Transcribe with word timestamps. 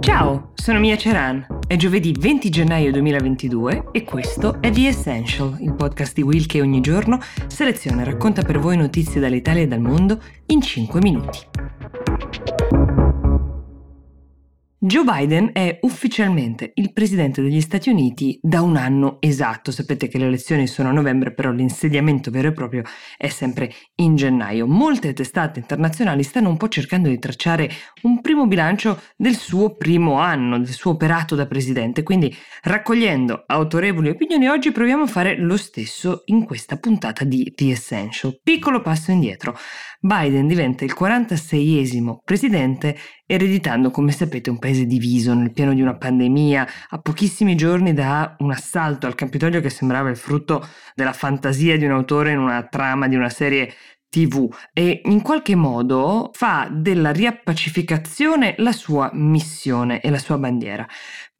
Ciao, 0.00 0.52
sono 0.54 0.78
Mia 0.78 0.96
Ceran. 0.96 1.46
È 1.66 1.76
giovedì 1.76 2.14
20 2.18 2.48
gennaio 2.48 2.90
2022 2.92 3.88
e 3.92 4.04
questo 4.04 4.60
è 4.60 4.70
The 4.70 4.88
Essential, 4.88 5.56
il 5.60 5.74
podcast 5.74 6.14
di 6.14 6.22
Will 6.22 6.46
che 6.46 6.60
ogni 6.60 6.80
giorno 6.80 7.20
seleziona 7.46 8.02
e 8.02 8.04
racconta 8.04 8.42
per 8.42 8.58
voi 8.58 8.76
notizie 8.76 9.20
dall'Italia 9.20 9.62
e 9.62 9.66
dal 9.66 9.80
mondo 9.80 10.20
in 10.46 10.62
5 10.62 11.00
minuti. 11.00 11.38
Joe 14.88 15.04
Biden 15.04 15.50
è 15.52 15.80
ufficialmente 15.82 16.70
il 16.76 16.94
presidente 16.94 17.42
degli 17.42 17.60
Stati 17.60 17.90
Uniti 17.90 18.38
da 18.40 18.62
un 18.62 18.74
anno 18.76 19.18
esatto. 19.20 19.70
Sapete 19.70 20.08
che 20.08 20.16
le 20.16 20.24
elezioni 20.24 20.66
sono 20.66 20.88
a 20.88 20.92
novembre, 20.92 21.34
però 21.34 21.50
l'insediamento 21.50 22.30
vero 22.30 22.48
e 22.48 22.52
proprio 22.52 22.84
è 23.18 23.28
sempre 23.28 23.70
in 23.96 24.16
gennaio. 24.16 24.66
Molte 24.66 25.12
testate 25.12 25.58
internazionali 25.58 26.22
stanno 26.22 26.48
un 26.48 26.56
po' 26.56 26.68
cercando 26.68 27.10
di 27.10 27.18
tracciare 27.18 27.70
un 28.04 28.22
primo 28.22 28.46
bilancio 28.46 28.98
del 29.14 29.36
suo 29.36 29.76
primo 29.76 30.20
anno, 30.20 30.56
del 30.56 30.72
suo 30.72 30.92
operato 30.92 31.34
da 31.34 31.46
presidente. 31.46 32.02
Quindi, 32.02 32.34
raccogliendo 32.62 33.44
autorevoli 33.46 34.08
opinioni, 34.08 34.48
oggi 34.48 34.72
proviamo 34.72 35.02
a 35.02 35.06
fare 35.06 35.38
lo 35.38 35.58
stesso 35.58 36.22
in 36.26 36.46
questa 36.46 36.78
puntata 36.78 37.24
di 37.24 37.52
The 37.54 37.72
Essential. 37.72 38.40
Piccolo 38.42 38.80
passo 38.80 39.10
indietro. 39.10 39.54
Biden 40.00 40.46
diventa 40.46 40.84
il 40.84 40.94
46esimo 40.98 42.20
presidente 42.24 42.96
ereditando, 43.28 43.90
come 43.90 44.10
sapete, 44.10 44.48
un 44.48 44.58
paese 44.58 44.86
diviso 44.86 45.34
nel 45.34 45.52
pieno 45.52 45.74
di 45.74 45.82
una 45.82 45.96
pandemia, 45.96 46.66
a 46.88 46.98
pochissimi 46.98 47.54
giorni 47.54 47.92
da 47.92 48.34
un 48.38 48.50
assalto 48.50 49.06
al 49.06 49.14
Capitolio 49.14 49.60
che 49.60 49.68
sembrava 49.68 50.08
il 50.08 50.16
frutto 50.16 50.66
della 50.94 51.12
fantasia 51.12 51.76
di 51.76 51.84
un 51.84 51.92
autore 51.92 52.32
in 52.32 52.38
una 52.38 52.62
trama 52.64 53.06
di 53.06 53.16
una 53.16 53.28
serie 53.28 53.74
TV 54.08 54.48
e 54.72 55.02
in 55.04 55.20
qualche 55.20 55.54
modo 55.54 56.30
fa 56.32 56.68
della 56.72 57.12
riappacificazione 57.12 58.54
la 58.58 58.72
sua 58.72 59.10
missione 59.12 60.00
e 60.00 60.08
la 60.08 60.18
sua 60.18 60.38
bandiera. 60.38 60.86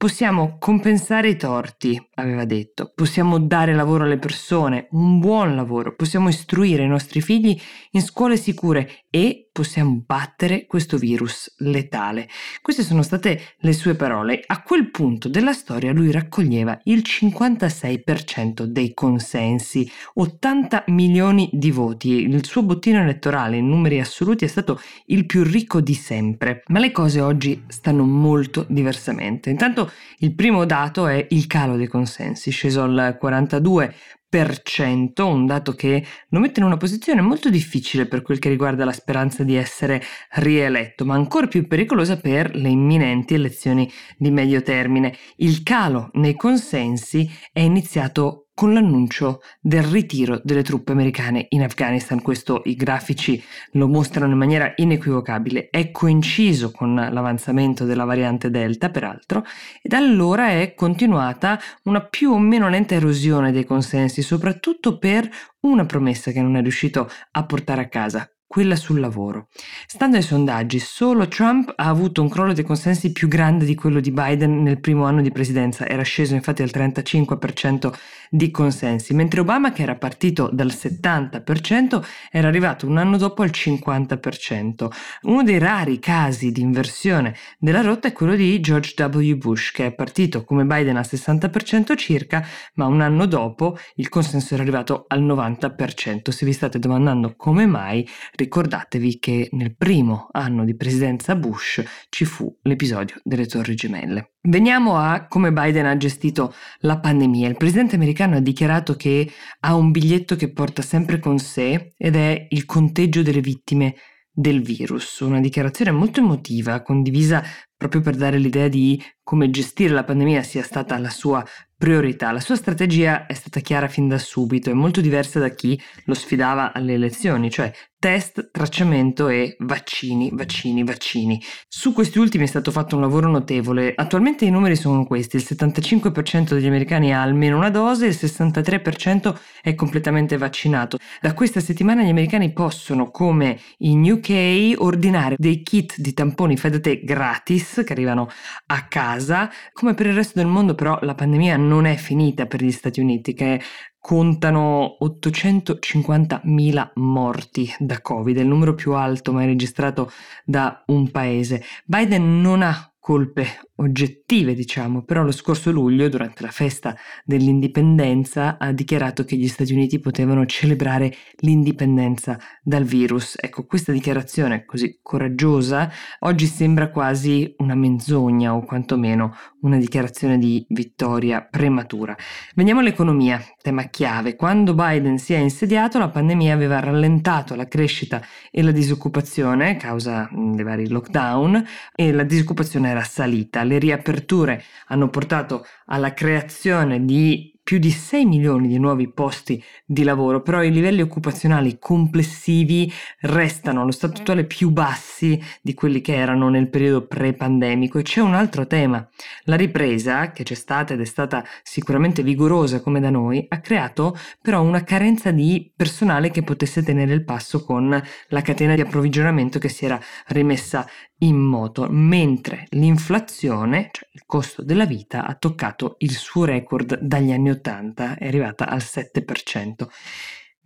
Possiamo 0.01 0.59
compensare 0.61 1.31
i 1.31 1.37
torti, 1.37 2.01
aveva 2.15 2.45
detto, 2.45 2.93
possiamo 2.95 3.41
dare 3.41 3.75
lavoro 3.75 4.05
alle 4.05 4.17
persone, 4.17 4.87
un 4.93 5.19
buon 5.19 5.57
lavoro, 5.57 5.97
possiamo 5.97 6.29
istruire 6.29 6.85
i 6.85 6.87
nostri 6.87 7.21
figli 7.21 7.61
in 7.91 8.03
scuole 8.03 8.37
sicure 8.37 9.07
e 9.11 9.49
possiamo 9.59 10.01
battere 10.07 10.67
questo 10.67 10.99
virus 10.99 11.53
letale. 11.59 12.29
Queste 12.63 12.85
sono 12.85 13.03
state 13.03 13.41
le 13.59 13.73
sue 13.73 13.97
parole. 13.97 14.41
A 14.47 14.63
quel 14.63 14.89
punto 14.93 15.29
della 15.29 15.53
storia 15.53 15.93
lui 15.93 16.13
raccoglieva 16.13 16.79
il 16.85 17.03
56% 17.05 18.63
dei 18.63 18.95
consensi, 18.95 19.91
80 20.15 20.85
milioni 20.89 21.51
di 21.53 21.73
voti. 21.73 22.11
Il 22.21 22.47
suo 22.47 22.63
bottino 22.63 23.01
elettorale 23.01 23.57
in 23.57 23.69
numeri 23.69 23.99
assoluti 23.99 24.45
è 24.45 24.49
stato 24.49 24.81
il 25.07 25.27
più 25.27 25.43
ricco 25.43 25.81
di 25.81 25.95
sempre. 25.95 26.63
Ma 26.69 26.79
le 26.79 26.93
cose 26.93 27.21
oggi 27.21 27.65
stanno 27.67 28.05
molto 28.05 28.65
diversamente. 28.69 29.51
Intanto 29.51 29.88
il 30.19 30.35
primo 30.35 30.65
dato 30.65 31.07
è 31.07 31.27
il 31.31 31.47
calo 31.47 31.77
dei 31.77 31.87
consensi, 31.87 32.51
sceso 32.51 32.83
al 32.83 33.19
42%, 33.21 35.23
un 35.23 35.47
dato 35.47 35.75
che 35.75 36.05
lo 36.29 36.39
mette 36.39 36.61
in 36.61 36.67
una 36.67 36.77
posizione 36.77 37.21
molto 37.21 37.51
difficile 37.51 38.07
per 38.07 38.23
quel 38.23 38.39
che 38.39 38.49
riguarda 38.49 38.85
la 38.85 38.93
speranza 38.93 39.45
di 39.45 39.55
essere 39.55 40.03
rieletto, 40.33 41.05
ma 41.05 41.15
ancora 41.15 41.47
più 41.47 41.67
pericolosa 41.67 42.19
per 42.19 42.55
le 42.55 42.69
imminenti 42.69 43.35
elezioni 43.35 43.91
di 44.17 44.31
medio 44.31 44.63
termine. 44.63 45.17
Il 45.37 45.63
calo 45.63 46.11
nei 46.15 46.35
consensi 46.35 47.31
è 47.53 47.61
iniziato 47.61 48.48
con 48.59 48.73
l'annuncio 48.73 49.41
del 49.61 49.85
ritiro 49.85 50.41
delle 50.43 50.65
truppe 50.65 50.91
americane 50.91 51.47
in 51.51 51.63
Afghanistan. 51.63 52.21
Questo 52.21 52.63
i 52.65 52.75
grafici 52.75 53.41
lo 53.75 53.87
mostrano 53.87 54.33
in 54.33 54.39
maniera 54.39 54.73
inequivocabile. 54.75 55.69
È 55.71 55.93
coinciso 55.93 56.73
con 56.73 56.97
l'avanzamento 56.97 57.85
della 57.85 58.03
variante 58.03 58.51
Delta, 58.51 58.91
peraltro, 58.91 59.45
e 59.81 59.89
da 59.89 59.99
allora 59.99 60.49
è 60.49 60.75
continuata 60.75 61.57
una 61.85 62.01
più 62.01 62.33
o 62.33 62.39
meno 62.41 62.69
lenta 62.69 62.97
erosione 62.97 63.53
dei 63.53 63.65
consensi, 63.65 64.23
soprattutto 64.23 64.99
per 64.99 65.31
una 65.61 65.87
promessa 65.87 66.33
che 66.33 66.43
non 66.43 66.57
è 66.57 66.61
riuscito 66.61 67.09
a 67.31 67.47
portare 67.47 67.83
a 67.83 67.89
casa, 67.89 68.29
quella 68.49 68.77
sul 68.77 68.99
lavoro. 68.99 69.49
Stando 69.87 70.17
ai 70.17 70.23
sondaggi, 70.23 70.79
solo 70.79 71.29
Trump 71.29 71.73
ha 71.77 71.87
avuto 71.87 72.23
un 72.23 72.31
crollo 72.31 72.55
dei 72.55 72.65
consensi 72.65 73.13
più 73.13 73.29
grande 73.29 73.67
di 73.67 73.75
quello 73.75 74.01
di 74.01 74.11
Biden 74.11 74.63
nel 74.63 74.81
primo 74.81 75.05
anno 75.05 75.21
di 75.21 75.31
presidenza, 75.31 75.87
era 75.87 76.03
sceso 76.03 76.35
infatti 76.35 76.63
al 76.63 76.71
35% 76.73 77.93
di 78.31 78.51
consensi, 78.51 79.15
mentre 79.15 79.41
Obama, 79.41 79.73
che 79.73 79.83
era 79.83 79.97
partito 79.97 80.49
dal 80.53 80.69
70%, 80.69 82.03
era 82.31 82.49
arrivato 82.49 82.87
un 82.87 82.97
anno 82.97 83.19
dopo 83.19 83.43
al 83.43 83.51
50%. 83.51 84.89
Uno 85.23 85.43
dei 85.43 85.59
rari 85.59 85.99
casi 85.99 86.51
di 86.51 86.63
inversione 86.63 87.35
della 87.59 87.83
rotta 87.83 88.09
è 88.09 88.13
quello 88.13 88.35
di 88.35 88.59
George 88.61 88.95
W. 89.03 89.35
Bush, 89.37 89.73
che 89.73 89.87
è 89.87 89.93
partito 89.93 90.45
come 90.45 90.65
Biden 90.65 90.97
al 90.97 91.07
60% 91.09 91.97
circa, 91.97 92.47
ma 92.75 92.87
un 92.87 93.03
anno 93.03 93.27
dopo 93.27 93.77
il 93.97 94.09
consenso 94.09 94.55
era 94.55 94.63
arrivato 94.63 95.05
al 95.07 95.23
90%. 95.23 96.31
Se 96.31 96.47
vi 96.47 96.53
state 96.53 96.79
domandando 96.79 97.35
come 97.37 97.67
mai, 97.67 98.07
ricordatevi 98.39 99.19
che 99.19 99.49
nel 99.53 99.75
primo 99.77 100.29
anno 100.31 100.65
di 100.65 100.77
presidenza 100.77 101.35
Bush 101.35 101.83
ci 102.09 102.25
fu 102.25 102.57
l'episodio 102.63 103.21
delle 103.25 103.47
Torri 103.47 103.75
Gemelle. 103.75 104.35
Veniamo 104.43 104.97
a 104.97 105.27
come 105.27 105.53
Biden 105.53 105.87
ha 105.87 105.97
gestito 105.97 106.55
la 106.81 107.01
pandemia. 107.01 107.49
Il 107.49 107.57
presidente 107.57 107.97
americano 107.97 108.37
ha 108.37 108.41
dichiarato 108.41 108.95
che 108.95 109.29
ha 109.61 109.75
un 109.75 109.91
biglietto 109.91 110.37
che 110.37 110.53
porta 110.53 110.83
sempre 110.83 111.19
con 111.19 111.39
sé 111.39 111.95
ed 111.97 112.15
è 112.15 112.47
il 112.51 112.65
conteggio 112.65 113.23
delle 113.23 113.41
vittime 113.41 113.97
del 114.31 114.63
virus, 114.63 115.19
una 115.19 115.41
dichiarazione 115.41 115.91
molto 115.91 116.21
emotiva, 116.21 116.81
condivisa 116.83 117.43
proprio 117.79 118.01
per 118.03 118.17
dare 118.17 118.39
l'idea 118.39 118.69
di 118.69 119.03
come 119.23 119.51
gestire 119.51 119.95
la 119.95 120.05
pandemia 120.05 120.43
sia 120.43 120.63
stata 120.63 120.99
la 120.99 121.11
sua 121.11 121.45
priorità. 121.77 122.33
La 122.33 122.41
sua 122.41 122.57
strategia 122.57 123.27
è 123.27 123.35
stata 123.35 123.61
chiara 123.61 123.87
fin 123.87 124.09
da 124.09 124.19
subito 124.19 124.69
e 124.69 124.73
molto 124.73 125.01
diversa 125.01 125.39
da 125.39 125.51
chi 125.51 125.81
lo 126.07 126.15
sfidava 126.15 126.73
alle 126.73 126.95
elezioni, 126.95 127.51
cioè 127.51 127.73
test, 128.01 128.51
tracciamento 128.51 129.29
e 129.29 129.57
vaccini, 129.61 130.31
vaccini, 130.33 130.83
vaccini. 130.83 131.41
Su 131.69 131.93
questi 131.93 132.19
ultimi 132.19 132.45
è 132.45 132.47
stato 132.47 132.71
fatto 132.71 132.97
un 132.97 133.03
lavoro 133.03 133.29
notevole. 133.29 133.93
Attualmente 133.95 134.45
i 134.45 134.51
numeri 134.51 134.77
sono 134.77 135.05
questi, 135.05 135.37
il 135.37 135.47
75% 135.47 136.55
degli 136.55 136.67
americani 136.67 137.13
ha 137.13 137.23
almeno 137.23 137.57
una 137.57 137.71
dose, 137.71 138.07
il 138.07 138.19
63% 138.19 139.37
è 139.63 139.75
completamente 139.75 140.37
vaccinato. 140.37 140.99
Da 141.21 141.35
questa 141.35 141.61
settimana 141.61 142.03
gli 142.03 142.11
americani 142.11 142.53
possono, 142.53 143.11
come 143.11 143.59
in 143.79 144.03
UK, 144.11 144.81
ordinare 144.81 145.37
dei 145.39 145.63
kit 145.63 145.95
di 145.99 146.15
tamponi 146.15 146.57
fai 146.57 146.71
da 146.71 146.81
te 146.81 147.03
gratis 147.05 147.68
che 147.85 147.93
arrivano 147.93 148.29
a 148.67 148.87
casa. 148.87 149.51
Come 149.73 149.95
per 149.95 150.07
il 150.07 150.15
resto 150.15 150.39
del 150.39 150.49
mondo 150.49 150.75
però 150.75 150.99
la 151.03 151.15
pandemia 151.15 151.57
non 151.57 151.85
è 151.85 151.97
finita 151.97 152.47
per 152.47 152.63
gli 152.63 152.73
Stati 152.73 153.01
Uniti 153.01 153.35
che 153.35 153.61
contano 154.01 154.97
850.000 155.03 156.91
morti 156.95 157.75
da 157.79 158.01
Covid, 158.01 158.37
il 158.39 158.47
numero 158.47 158.75
più 158.75 158.95
alto 158.95 159.33
mai 159.33 159.47
registrato 159.47 160.11
da 160.45 160.83
un 160.87 161.11
paese. 161.11 161.63
Biden 161.85 162.41
non 162.41 162.63
ha 162.63 162.88
colpe 163.09 163.47
oggettive, 163.77 164.53
diciamo, 164.53 165.03
però 165.03 165.23
lo 165.23 165.31
scorso 165.31 165.71
luglio, 165.71 166.11
durante 166.11 166.43
la 166.43 166.51
festa 166.51 166.95
dell'indipendenza, 167.25 168.59
ha 168.59 168.71
dichiarato 168.73 169.25
che 169.25 169.37
gli 169.37 169.49
Stati 169.49 169.73
Uniti 169.73 169.99
potevano 169.99 170.45
celebrare 170.45 171.15
l'indipendenza 171.39 172.39
dal 172.63 172.85
virus. 172.85 173.35
Ecco, 173.41 173.65
questa 173.65 173.93
dichiarazione 173.93 174.67
così 174.67 174.99
coraggiosa 175.01 175.91
oggi 176.21 176.45
sembra 176.45 176.91
quasi 176.91 177.55
una 177.59 177.75
menzogna 177.75 178.55
o 178.55 178.63
quantomeno 178.63 179.35
una 179.63 179.79
dichiarazione 179.79 180.37
di 180.37 180.67
vittoria 180.69 181.43
prematura. 181.43 182.15
Veniamo 182.55 182.81
all'economia, 182.81 183.41
tema 183.69 183.83
chiave. 183.85 184.35
Quando 184.35 184.73
Biden 184.73 185.19
si 185.19 185.35
è 185.35 185.37
insediato, 185.37 185.99
la 185.99 186.09
pandemia 186.09 186.55
aveva 186.55 186.81
rallentato 186.81 187.55
la 187.55 187.69
crescita 187.69 188.23
e 188.51 188.63
la 188.63 188.71
disoccupazione 188.71 189.71
a 189.73 189.77
causa 189.77 190.27
dei 190.33 190.65
vari 190.65 190.89
lockdown 190.89 191.63
e 191.95 192.13
la 192.13 192.23
disoccupazione 192.23 192.89
era 192.89 193.03
salita 193.03 193.65
le 193.65 193.79
riaperture 193.79 194.63
hanno 194.87 195.11
portato 195.11 195.67
alla 195.87 196.15
creazione 196.15 197.05
di 197.05 197.58
più 197.69 197.77
di 197.77 197.91
6 197.91 198.25
milioni 198.25 198.67
di 198.67 198.79
nuovi 198.79 199.13
posti 199.13 199.63
di 199.85 200.03
lavoro, 200.03 200.41
però 200.41 200.63
i 200.63 200.73
livelli 200.73 201.03
occupazionali 201.03 201.79
complessivi 201.79 202.91
restano 203.21 203.83
allo 203.83 203.91
stato 203.91 204.23
attuale 204.23 204.45
più 204.45 204.71
bassi 204.71 205.39
di 205.61 205.75
quelli 205.75 206.01
che 206.01 206.15
erano 206.15 206.49
nel 206.49 206.71
periodo 206.71 207.07
pre-pandemico. 207.07 207.99
E 207.99 208.03
c'è 208.05 208.23
un 208.23 208.33
altro 208.33 208.67
tema. 208.67 209.07
La 209.43 209.57
ripresa, 209.57 210.33
che 210.33 210.45
c'è 210.45 210.55
stata 210.55 210.95
ed 210.95 211.03
è 211.03 211.05
stata 211.05 211.45
sicuramente 211.63 212.23
vigorosa 212.23 212.81
come 212.81 213.01
da 213.01 213.11
noi, 213.11 213.45
ha 213.47 213.61
creato 213.61 214.17
però 214.41 214.63
una 214.63 214.83
carenza 214.83 215.31
di 215.31 215.71
personale 215.77 216.31
che 216.31 216.43
potesse 216.43 216.83
tenere 216.83 217.13
il 217.13 217.23
passo 217.23 217.63
con 217.63 218.03
la 218.29 218.41
catena 218.41 218.77
di 218.77 218.81
approvvigionamento 218.81 219.59
che 219.59 219.69
si 219.69 219.85
era 219.85 220.01
rimessa 220.29 220.89
in 221.19 221.37
moto, 221.37 221.87
mentre 221.91 222.67
l'inflazione, 222.71 223.89
cioè 223.93 224.09
il 224.13 224.23
costo 224.27 224.63
della 224.63 224.87
vita, 224.87 225.27
ha 225.27 225.35
toccato 225.35 225.97
il 225.99 226.13
suo 226.13 226.45
record 226.45 227.01
dagli 227.01 227.33
anni 227.33 227.51
80, 227.51 228.17
è 228.19 228.27
arrivata 228.27 228.69
al 228.69 228.83
7%. 228.83 229.89